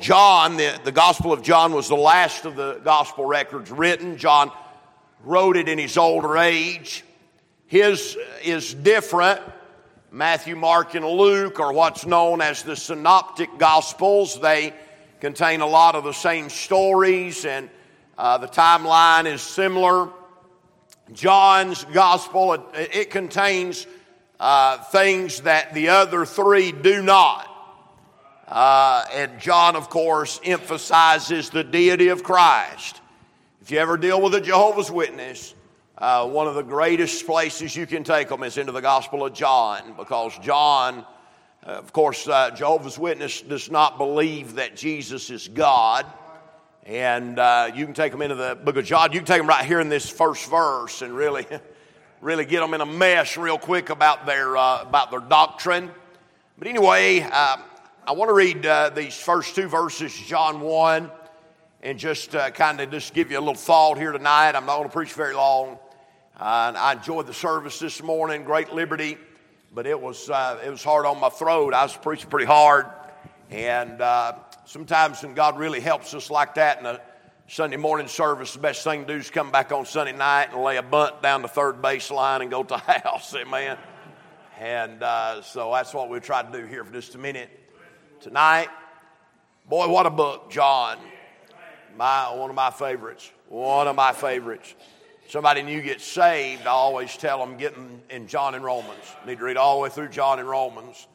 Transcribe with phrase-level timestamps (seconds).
[0.00, 4.16] John, the, the Gospel of John was the last of the Gospel records written.
[4.16, 4.50] John
[5.24, 7.04] wrote it in his older age.
[7.66, 9.40] His is different.
[10.10, 14.40] Matthew, Mark, and Luke are what's known as the Synoptic Gospels.
[14.40, 14.72] They
[15.20, 17.68] contain a lot of the same stories, and
[18.16, 20.10] uh, the timeline is similar.
[21.12, 23.86] John's Gospel, it, it contains
[24.38, 27.48] uh, things that the other three do not.
[28.48, 33.00] Uh, and John, of course, emphasizes the deity of Christ.
[33.60, 35.52] If you ever deal with a Jehovah's Witness,
[35.98, 39.32] uh, one of the greatest places you can take them is into the Gospel of
[39.32, 41.04] John because John,
[41.66, 46.06] uh, of course, uh, Jehovah's Witness does not believe that Jesus is God.
[46.84, 49.10] And uh, you can take them into the book of John.
[49.10, 51.44] You can take them right here in this first verse and really,
[52.20, 55.90] really get them in a mess real quick about their, uh, about their doctrine.
[56.56, 57.26] But anyway,
[58.08, 61.10] I want to read uh, these first two verses, John 1,
[61.82, 64.50] and just uh, kind of just give you a little thought here tonight.
[64.50, 65.76] I'm not going to preach very long.
[66.38, 69.18] Uh, I enjoyed the service this morning, great liberty,
[69.74, 71.74] but it was, uh, it was hard on my throat.
[71.74, 72.86] I was preaching pretty hard.
[73.50, 74.34] And uh,
[74.66, 77.00] sometimes when God really helps us like that in a
[77.48, 80.62] Sunday morning service, the best thing to do is come back on Sunday night and
[80.62, 83.34] lay a bunt down the third baseline and go to the house.
[83.34, 83.76] Amen.
[84.60, 87.65] And uh, so that's what we'll try to do here for just a minute
[88.20, 88.68] tonight.
[89.68, 90.98] Boy, what a book, John.
[91.96, 93.30] My, one of my favorites.
[93.48, 94.74] One of my favorites.
[95.28, 99.02] Somebody new gets saved, I always tell them get in, in John and Romans.
[99.26, 101.08] Need to read all the way through John and Romans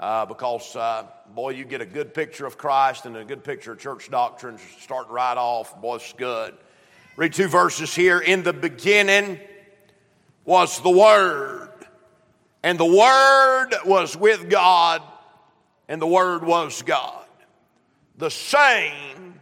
[0.00, 3.72] uh, because, uh, boy, you get a good picture of Christ and a good picture
[3.72, 5.80] of church doctrine starting right off.
[5.80, 6.54] Boy, it's good.
[7.16, 8.18] Read two verses here.
[8.18, 9.38] In the beginning
[10.44, 11.70] was the Word,
[12.64, 15.02] and the Word was with God,
[15.88, 17.24] and the Word was God.
[18.18, 19.40] The same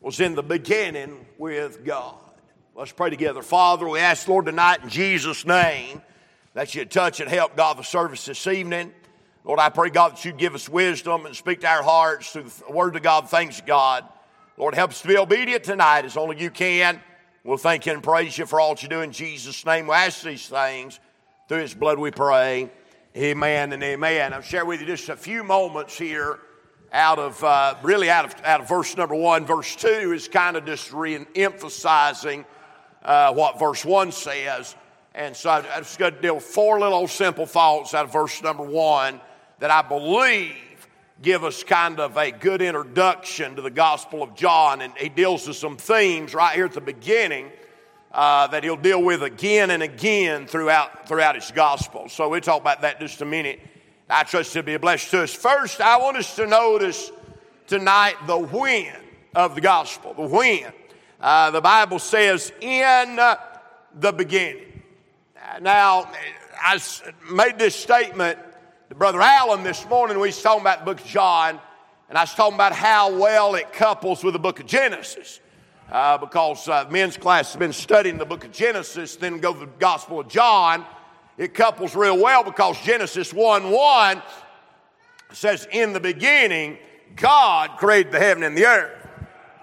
[0.00, 2.14] was in the beginning with God.
[2.74, 3.42] Let's pray together.
[3.42, 6.00] Father, we ask, Lord, tonight in Jesus' name
[6.54, 8.92] that you'd touch and help God the service this evening.
[9.44, 12.44] Lord, I pray, God, that you'd give us wisdom and speak to our hearts through
[12.44, 14.04] the word of God, thanks God.
[14.56, 17.00] Lord, help us to be obedient tonight as only you can.
[17.44, 19.86] We'll thank you and praise you for all you do in Jesus' name.
[19.86, 21.00] We ask these things.
[21.48, 22.70] Through his blood we pray.
[23.18, 24.32] Amen and amen.
[24.32, 26.38] I'll share with you just a few moments here
[26.92, 29.44] out of, uh, really out of, out of verse number one.
[29.44, 32.44] Verse two is kind of just re emphasizing
[33.02, 34.76] uh, what verse one says.
[35.16, 38.40] And so I'm just going to deal with four little simple thoughts out of verse
[38.40, 39.20] number one
[39.58, 40.54] that I believe
[41.20, 44.80] give us kind of a good introduction to the Gospel of John.
[44.80, 47.50] And he deals with some themes right here at the beginning
[48.18, 52.08] uh, that he'll deal with again and again throughout, throughout his gospel.
[52.08, 53.60] So we'll talk about that just a minute.
[54.10, 55.32] I trust it'll be a blessing to us.
[55.32, 57.12] First, I want us to notice
[57.68, 58.92] tonight the when
[59.36, 60.14] of the gospel.
[60.14, 60.72] The when.
[61.20, 63.20] Uh, the Bible says, in
[63.94, 64.82] the beginning.
[65.60, 66.10] Now,
[66.60, 66.80] I
[67.30, 68.36] made this statement
[68.88, 70.18] to Brother Allen this morning.
[70.18, 71.60] We was talking about the book of John,
[72.08, 75.38] and I was talking about how well it couples with the book of Genesis
[75.90, 79.60] uh, because uh, men's class has been studying the book of Genesis, then go to
[79.60, 80.84] the Gospel of John.
[81.36, 84.22] It couples real well because Genesis 1 1
[85.32, 86.78] says, In the beginning,
[87.16, 89.08] God created the heaven and the earth.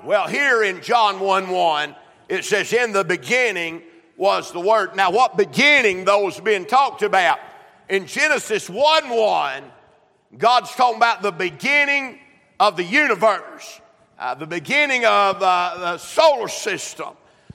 [0.04, 1.96] Well, here in John 1 1,
[2.30, 3.84] it says, In the beginning
[4.18, 4.96] was the Word.
[4.96, 7.40] Now, what beginning, though, is being talked about?
[7.90, 9.64] In Genesis 1 1,
[10.38, 12.20] God's talking about the beginning
[12.60, 13.82] of the universe
[14.18, 17.10] uh, the beginning of uh, the solar system,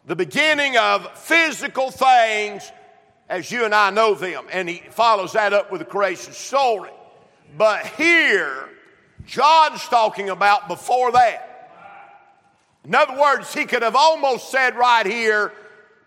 [0.07, 2.71] the beginning of physical things
[3.29, 4.45] as you and I know them.
[4.51, 6.91] And he follows that up with the creation story.
[7.57, 8.69] But here,
[9.27, 11.47] John's talking about before that.
[12.85, 15.53] In other words, he could have almost said right here,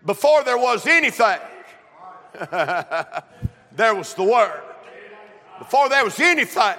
[0.04, 1.38] before there was anything,
[2.50, 4.60] there was the Word.
[5.58, 6.74] Before there was anything,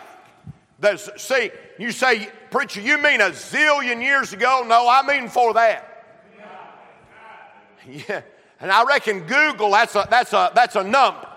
[1.17, 4.63] see, you say, preacher, you mean a zillion years ago?
[4.67, 5.91] No, I mean for that.
[7.87, 8.22] Yeah.
[8.59, 11.27] And I reckon googol, that's a, that's a, that's a number.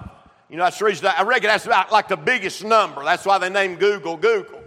[0.49, 3.05] You know, that's the reason I reckon that's about like the biggest number.
[3.05, 4.62] That's why they named Google Google.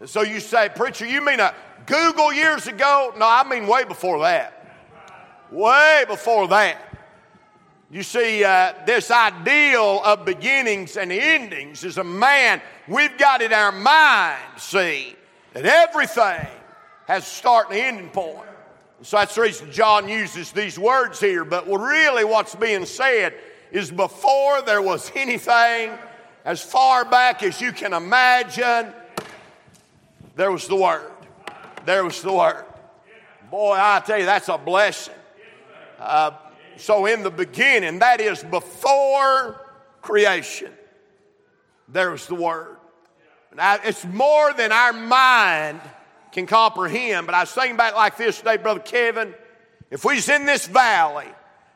[0.00, 3.12] And so you say, preacher, you mean a googol years ago?
[3.18, 4.52] No, I mean way before that.
[5.50, 6.85] Way before that.
[7.90, 13.52] You see, uh, this ideal of beginnings and endings is a man, we've got in
[13.52, 15.14] our mind, see,
[15.52, 16.48] that everything
[17.06, 18.48] has a start and ending point.
[19.02, 21.44] so that's the reason John uses these words here.
[21.44, 23.34] But really, what's being said
[23.70, 25.92] is before there was anything,
[26.44, 28.92] as far back as you can imagine,
[30.34, 31.12] there was the Word.
[31.84, 32.64] there was the Word.
[33.48, 35.14] Boy, I tell you, that's a blessing.
[36.00, 36.32] Uh,
[36.76, 39.60] so, in the beginning, that is before
[40.02, 40.70] creation,
[41.88, 42.76] there was the Word.
[43.54, 45.80] Now, it's more than our mind
[46.32, 49.34] can comprehend, but I was thinking back like this today, Brother Kevin.
[49.90, 51.28] If we was in this valley,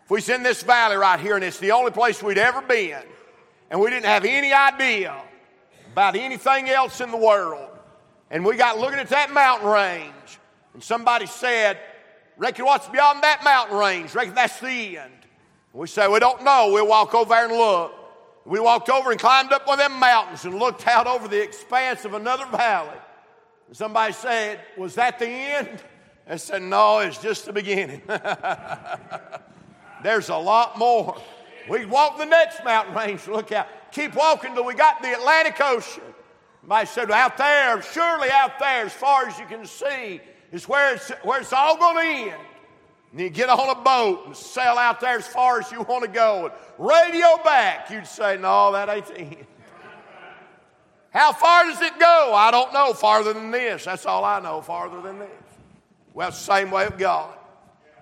[0.05, 2.61] if we was in this valley right here, and it's the only place we'd ever
[2.61, 3.03] been,
[3.71, 5.15] and we didn't have any idea
[5.93, 7.71] about anything else in the world,
[8.31, 10.39] and we got looking at that mountain range,
[10.75, 11.79] and somebody said,
[12.37, 14.15] Reckon what's beyond that mountain range?
[14.15, 15.13] Reckon that's the end.
[15.73, 16.71] We say, We don't know.
[16.73, 17.95] We'll walk over there and look.
[18.45, 21.43] We walked over and climbed up one of them mountains and looked out over the
[21.43, 22.97] expanse of another valley.
[23.69, 25.83] And somebody said, Was that the end?
[26.29, 28.03] I said, No, it's just the beginning.
[30.03, 31.21] There's a lot more.
[31.69, 33.69] We walked the next mountain range look out.
[33.93, 36.03] Keep walking till we got the Atlantic Ocean.
[36.63, 40.21] Somebody said, Out there, surely out there, as far as you can see,
[40.53, 42.41] is where it's, where it's all going to end.
[43.13, 46.05] And you get on a boat and sail out there as far as you want
[46.05, 47.91] to go and radio back.
[47.91, 49.47] You'd say, No, that ain't the end.
[51.11, 52.33] How far does it go?
[52.35, 52.93] I don't know.
[52.93, 53.85] Farther than this.
[53.85, 55.29] That's all I know, farther than this.
[56.15, 57.37] Well, same way with God.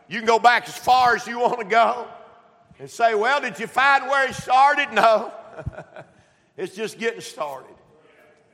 [0.09, 2.07] You can go back as far as you want to go
[2.79, 4.93] and say, Well, did you find where He started?
[4.93, 5.33] No.
[6.57, 7.75] it's just getting started.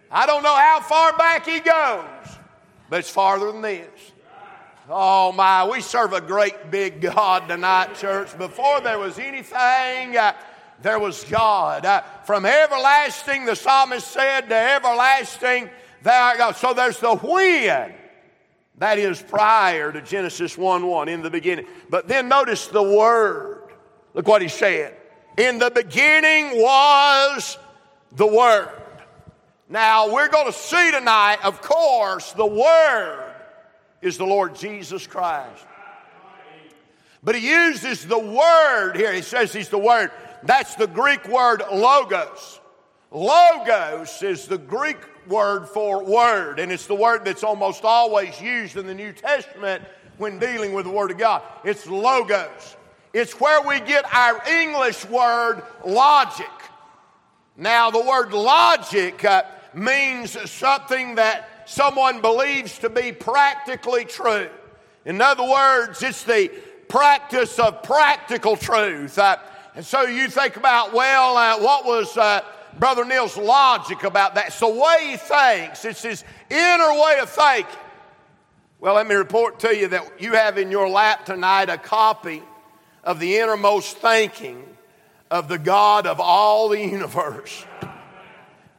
[0.09, 2.39] I don't know how far back He goes
[2.89, 4.13] but it's farther than this.
[4.89, 8.37] Oh my, we serve a great big God tonight, church.
[8.37, 10.35] Before there was anything, uh,
[10.83, 11.87] there was God.
[11.87, 15.71] Uh, from everlasting, the psalmist said, to everlasting.
[16.05, 17.95] So there's the when.
[18.79, 21.67] That is prior to Genesis 1 1 in the beginning.
[21.89, 23.71] But then notice the word.
[24.13, 24.97] Look what he said.
[25.39, 27.57] In the beginning was
[28.13, 28.84] the word.
[29.69, 33.35] Now, we're going to see tonight, of course, the Word
[34.03, 35.65] is the Lord Jesus Christ.
[37.25, 39.13] But he uses the word here.
[39.13, 40.11] He says he's the word.
[40.43, 42.61] That's the Greek word logos.
[43.11, 48.77] Logos is the Greek word for word, and it's the word that's almost always used
[48.77, 49.83] in the New Testament
[50.19, 51.43] when dealing with the Word of God.
[51.65, 52.77] It's logos.
[53.13, 56.47] It's where we get our English word logic.
[57.57, 64.49] Now, the word logic uh, means something that someone believes to be practically true.
[65.05, 66.51] In other words, it's the
[66.89, 69.19] practice of practical truth.
[69.19, 69.37] Uh,
[69.77, 72.41] and so you think about, well, uh, what was uh,
[72.79, 74.49] Brother Neil's logic about that?
[74.49, 77.79] It's the way he thinks, it's his inner way of thinking.
[78.81, 82.43] Well, let me report to you that you have in your lap tonight a copy
[83.05, 84.65] of the innermost thinking
[85.35, 87.67] of the God of all the universe.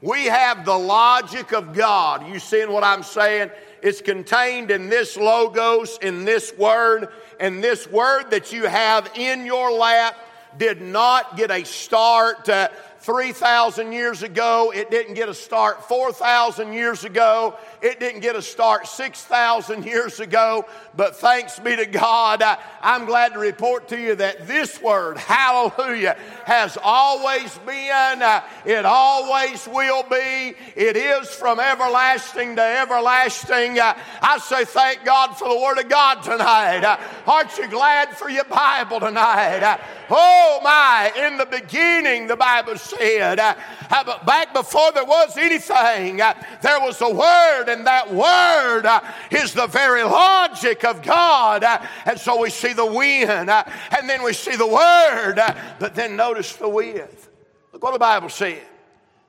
[0.01, 2.25] We have the logic of God.
[2.29, 3.51] You seeing what I'm saying?
[3.81, 7.09] It's contained in this logos, in this word,
[7.41, 10.15] and this word that you have in your lap
[10.57, 12.69] did not get a start uh,
[13.05, 14.73] 3,000 years ago.
[14.73, 17.55] It didn't get a start 4,000 years ago.
[17.79, 20.65] It didn't get a start 6,000 years ago.
[20.97, 25.17] But thanks be to God, I, I'm glad to report to you that this word,
[25.17, 33.79] hallelujah, has always been, uh, it always will be, it is from everlasting to everlasting.
[33.79, 36.83] Uh, I say thank God for the Word of God tonight.
[36.83, 36.97] Uh,
[37.27, 39.61] aren't you glad for your Bible tonight?
[39.61, 39.77] Uh,
[40.09, 43.55] oh my, in the beginning, the Bible said, uh,
[44.25, 49.53] back before there was anything, uh, there was a Word, and that Word uh, is
[49.53, 51.63] the very logic of God.
[52.05, 53.63] And so we see the uh,
[53.97, 55.35] and then we see the Word,
[55.79, 57.29] but then notice the with.
[57.73, 58.63] Look what the Bible said.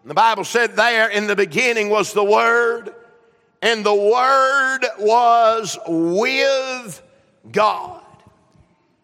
[0.05, 2.95] The Bible said there in the beginning was the Word,
[3.61, 7.03] and the Word was with
[7.51, 8.03] God.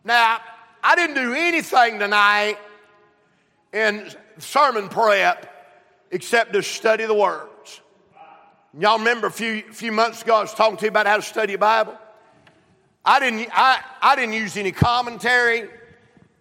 [0.04, 0.38] Now,
[0.82, 2.58] I didn't do anything tonight
[3.72, 5.48] in sermon prep
[6.10, 7.80] except to study the words.
[8.78, 11.22] Y'all remember a few, few months ago I was talking to you about how to
[11.22, 11.98] study a Bible?
[13.04, 15.68] I didn't, I, I didn't use any commentary,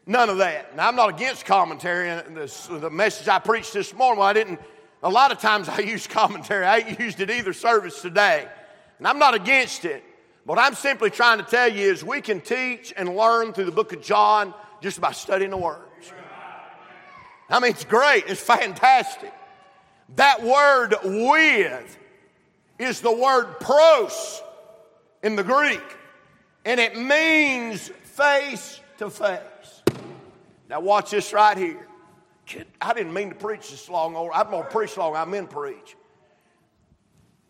[0.06, 0.76] none of that.
[0.76, 2.22] Now, I'm not against commentary.
[2.34, 4.60] This, the message I preached this morning, well, I didn't,
[5.02, 6.66] a lot of times I use commentary.
[6.66, 8.48] I used it either service today.
[9.00, 10.04] And I'm not against it.
[10.46, 13.72] What I'm simply trying to tell you is we can teach and learn through the
[13.72, 15.91] book of John just by studying the words.
[17.52, 19.34] I mean, it's great, it's fantastic.
[20.16, 21.98] That word with
[22.80, 24.42] is the word pros
[25.22, 25.84] in the Greek,
[26.66, 29.84] and it means face to face.
[30.70, 31.88] Now, watch this right here.
[32.82, 35.96] I didn't mean to preach this long, I'm going to preach long, I meant preach.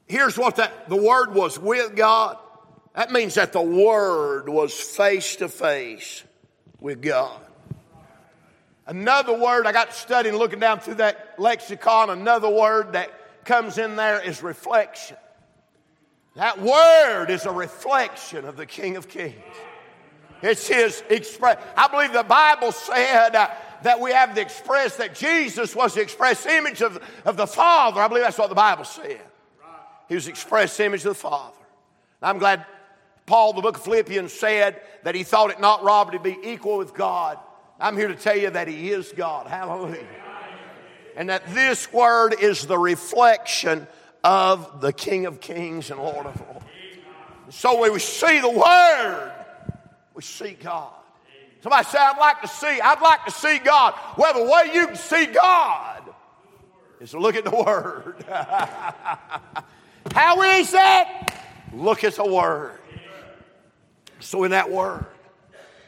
[0.07, 2.37] Here's what that the word was with God
[2.93, 6.23] That means that the Word was face to face
[6.79, 7.40] with God.
[8.91, 13.95] Another word I got studying, looking down through that lexicon, another word that comes in
[13.95, 15.15] there is reflection.
[16.35, 19.35] That word is a reflection of the King of Kings.
[20.41, 21.57] It's his express.
[21.77, 23.51] I believe the Bible said uh,
[23.83, 28.01] that we have the express, that Jesus was the express image of, of the Father.
[28.01, 29.21] I believe that's what the Bible said.
[30.09, 31.55] He was the express image of the Father.
[32.21, 32.65] I'm glad
[33.25, 36.77] Paul, the book of Philippians, said that he thought it not robbery to be equal
[36.77, 37.39] with God.
[37.81, 39.47] I'm here to tell you that he is God.
[39.47, 40.05] Hallelujah.
[41.15, 43.87] And that this word is the reflection
[44.23, 46.65] of the King of Kings and Lord of Lords.
[47.49, 49.33] So when we see the word,
[50.13, 50.93] we see God.
[51.61, 53.93] Somebody say, I'd like to see, I'd like to see God.
[54.17, 56.01] Well, the way you can see God
[56.99, 58.23] is to look at the Word.
[60.13, 61.45] How is that?
[61.73, 62.79] Look at the Word.
[64.19, 65.05] So, in that Word,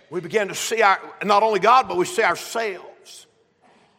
[0.09, 3.27] we begin to see our, not only God, but we see ourselves.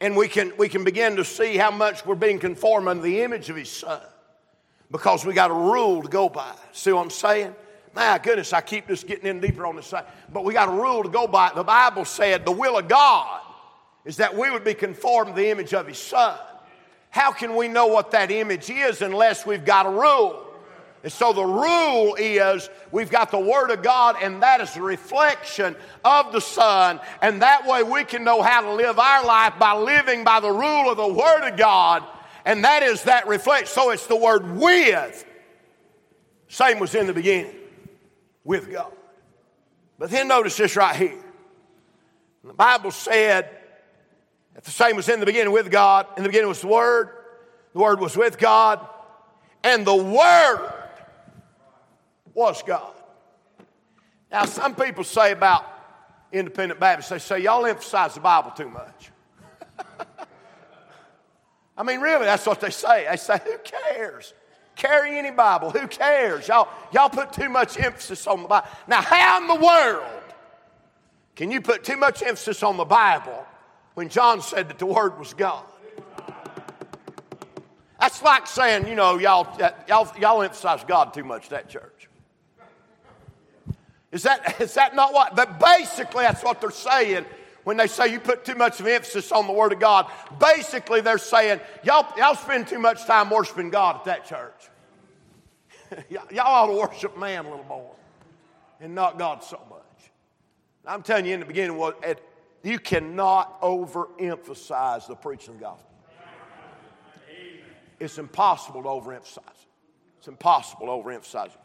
[0.00, 3.22] And we can, we can begin to see how much we're being conformed unto the
[3.22, 4.00] image of His Son
[4.90, 6.54] because we got a rule to go by.
[6.72, 7.54] See what I'm saying?
[7.94, 10.04] My goodness, I keep just getting in deeper on this side.
[10.32, 11.52] But we got a rule to go by.
[11.54, 13.40] The Bible said the will of God
[14.04, 16.38] is that we would be conformed to the image of His Son.
[17.10, 20.43] How can we know what that image is unless we've got a rule?
[21.04, 24.80] And so the rule is we've got the Word of God, and that is a
[24.80, 26.98] reflection of the Son.
[27.20, 30.50] And that way we can know how to live our life by living by the
[30.50, 32.04] rule of the Word of God.
[32.46, 33.68] And that is that reflect.
[33.68, 35.26] So it's the word with.
[36.48, 37.54] Same was in the beginning
[38.42, 38.92] with God.
[39.98, 41.22] But then notice this right here.
[42.44, 43.50] The Bible said
[44.54, 46.06] that the same was in the beginning with God.
[46.16, 47.10] In the beginning was the Word.
[47.74, 48.80] The Word was with God.
[49.62, 50.70] And the Word
[52.34, 52.92] was God.
[54.30, 55.64] Now, some people say about
[56.32, 59.10] independent Baptists, they say, y'all emphasize the Bible too much.
[61.76, 63.06] I mean, really, that's what they say.
[63.08, 64.34] They say, who cares?
[64.76, 65.70] Carry any Bible.
[65.70, 66.48] Who cares?
[66.48, 68.66] Y'all, y'all put too much emphasis on the Bible.
[68.88, 70.22] Now, how in the world
[71.36, 73.46] can you put too much emphasis on the Bible
[73.94, 75.64] when John said that the Word was God?
[78.00, 79.46] That's like saying, you know, y'all,
[79.88, 82.08] y'all, y'all emphasize God too much, that church.
[84.14, 85.36] Is that, is that not what?
[85.36, 87.26] But basically, that's what they're saying
[87.64, 90.10] when they say you put too much of emphasis on the Word of God.
[90.38, 94.70] Basically, they're saying y'all, y'all spend too much time worshiping God at that church.
[96.08, 97.94] y'all ought to worship man a little more
[98.80, 99.80] and not God so much.
[100.86, 102.02] I'm telling you in the beginning, what
[102.62, 105.90] you cannot overemphasize the preaching of the gospel.
[107.98, 109.68] It's impossible to overemphasize it.
[110.18, 111.63] It's impossible to overemphasize it.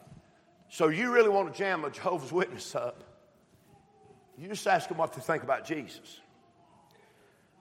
[0.69, 3.03] So you really want to jam a Jehovah's Witness up
[4.39, 6.21] you just ask them what they think about Jesus.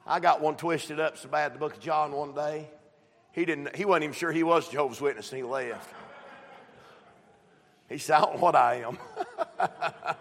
[0.06, 2.70] I got one twisted up so bad the book of John one day.
[3.32, 5.92] He didn't he wasn't even sure he was Jehovah's Witness and he left.
[7.88, 8.98] He said, I don't what I am.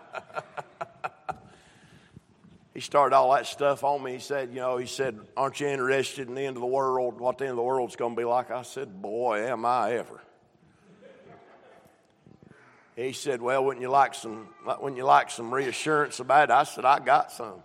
[2.74, 4.14] he started all that stuff on me.
[4.14, 7.20] He said, you know, he said, Aren't you interested in the end of the world,
[7.20, 8.50] what the end of the world's gonna be like?
[8.50, 10.22] I said, Boy, am I ever.
[12.98, 16.54] He said, Well, wouldn't you like some, wouldn't you like some reassurance about it?
[16.54, 17.62] I said, I got some.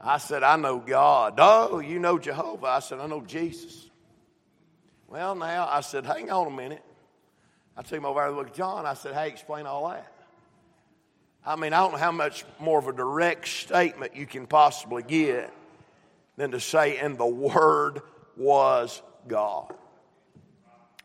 [0.00, 1.34] I said, I know God.
[1.38, 2.66] Oh, you know Jehovah.
[2.66, 3.88] I said, I know Jesus.
[5.08, 6.84] Well, now, I said, hang on a minute.
[7.78, 8.84] I took him over there to look at John.
[8.84, 10.12] I said, hey, explain all that.
[11.44, 15.02] I mean, I don't know how much more of a direct statement you can possibly
[15.02, 15.50] get
[16.36, 18.02] than to say, and the Word
[18.36, 19.74] was God.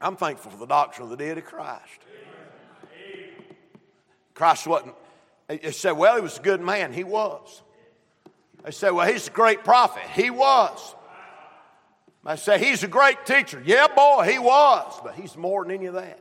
[0.02, 2.00] I'm thankful for the doctrine of the deity of Christ.
[4.34, 4.96] Christ wasn't.
[5.48, 6.94] They said, well, he was a good man.
[6.94, 7.62] He was.
[8.64, 10.04] They said, well, he's a great prophet.
[10.14, 10.96] He was.
[12.26, 13.62] I say, he's a great teacher.
[13.66, 15.00] Yeah, boy, he was.
[15.04, 16.20] But he's more than any of that.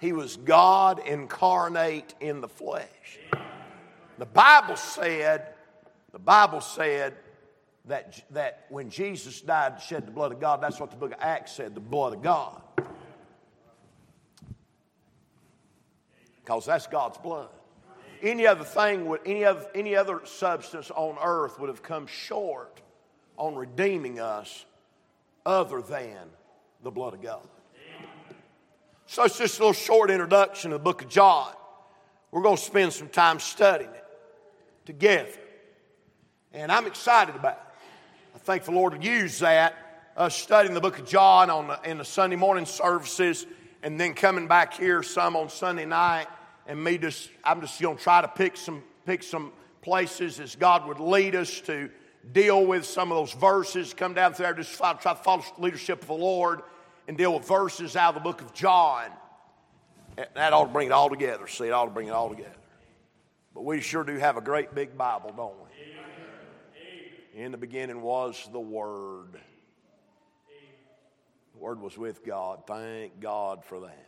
[0.00, 3.18] He was God incarnate in the flesh.
[4.18, 5.54] The Bible said,
[6.12, 7.14] the Bible said
[7.84, 11.18] that, that when Jesus died, shed the blood of God, that's what the book of
[11.20, 12.60] Acts said, the blood of God.
[16.48, 17.50] Because that's God's blood.
[18.22, 22.80] Any other thing would, any other, any other substance on earth would have come short
[23.36, 24.64] on redeeming us
[25.44, 26.16] other than
[26.82, 27.46] the blood of God.
[29.04, 31.52] So it's just a little short introduction to the book of John.
[32.30, 34.04] We're going to spend some time studying it
[34.86, 35.28] together.
[36.54, 38.36] And I'm excited about it.
[38.36, 39.76] I thank the Lord to use that,
[40.16, 43.44] us studying the book of John on the, in the Sunday morning services
[43.82, 46.26] and then coming back here some on Sunday night,
[46.68, 50.54] and me just, I'm just going to try to pick some, pick some places as
[50.54, 51.90] God would lead us to
[52.30, 53.94] deal with some of those verses.
[53.94, 56.60] Come down there, just try, try to follow the leadership of the Lord
[57.08, 59.06] and deal with verses out of the book of John.
[60.34, 61.46] That ought to bring it all together.
[61.48, 62.50] See, it ought to bring it all together.
[63.54, 67.42] But we sure do have a great big Bible, don't we?
[67.42, 69.40] In the beginning was the Word.
[71.54, 72.64] The Word was with God.
[72.66, 74.06] Thank God for that.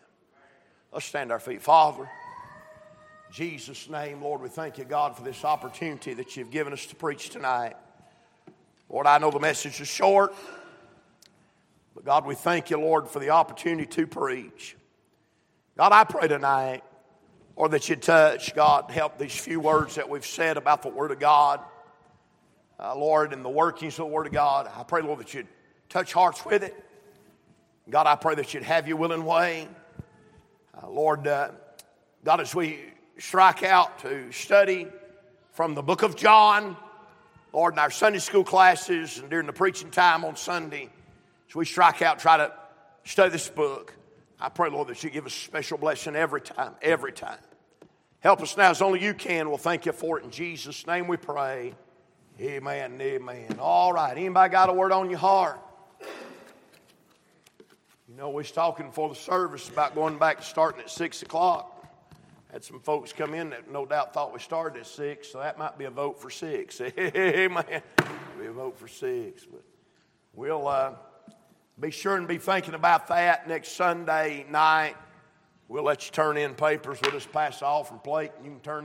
[0.93, 1.63] Let's stand our feet.
[1.63, 2.11] Father,
[3.31, 6.97] Jesus' name, Lord, we thank you, God, for this opportunity that you've given us to
[6.97, 7.77] preach tonight.
[8.89, 10.35] Lord, I know the message is short,
[11.95, 14.77] but God, we thank you, Lord, for the opportunity to preach.
[15.77, 16.83] God, I pray tonight,
[17.55, 21.13] or that you touch, God, help these few words that we've said about the Word
[21.13, 21.61] of God,
[22.81, 24.69] uh, Lord, and the workings of the Word of God.
[24.77, 25.47] I pray, Lord, that you'd
[25.89, 26.75] touch hearts with it.
[27.89, 29.69] God, I pray that you'd have your willing way.
[30.83, 31.51] Uh, Lord, uh,
[32.25, 32.81] God, as we
[33.21, 34.89] strike out to study
[35.53, 36.75] from the book of John,
[37.53, 40.89] Lord, in our Sunday school classes and during the preaching time on Sunday,
[41.49, 42.51] as we strike out, try to
[43.05, 43.95] study this book,
[44.41, 47.39] I pray, Lord, that you give us a special blessing every time, every time.
[48.21, 49.51] Help us now as only you can.
[49.51, 50.25] We'll thank you for it.
[50.25, 51.75] In Jesus' name we pray.
[52.41, 53.59] Amen amen.
[53.61, 54.17] All right.
[54.17, 55.61] Anybody got a word on your heart?
[58.09, 61.23] You know, we was talking before the service about going back to starting at 6
[61.23, 61.80] o'clock.
[62.53, 65.57] Had some folks come in that no doubt thought we started at six, so that
[65.57, 66.81] might be a vote for six.
[66.99, 67.83] Amen.
[68.41, 69.63] Be a vote for six, but
[70.35, 70.95] we'll uh,
[71.79, 74.97] be sure and be thinking about that next Sunday night.
[75.69, 76.99] We'll let you turn in papers.
[77.01, 78.79] We'll just pass the offering plate, and you can turn.